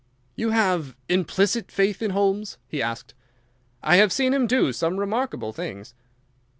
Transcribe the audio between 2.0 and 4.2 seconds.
in Holmes?" he asked. "I have